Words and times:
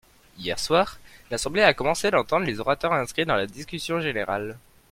Hier 0.35 0.57
soir, 0.57 0.97
l’Assemblée 1.29 1.61
a 1.61 1.75
commencé 1.75 2.09
d’entendre 2.09 2.47
les 2.47 2.59
orateurs 2.59 2.91
inscrits 2.93 3.27
dans 3.27 3.35
la 3.35 3.45
discussion 3.45 4.01
générale. 4.01 4.57